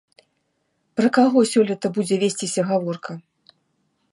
Пра 0.99 1.07
каго 1.17 1.39
сёлета 1.51 1.87
будзе 1.99 2.15
весціся 2.25 2.61
гаворка? 2.71 3.11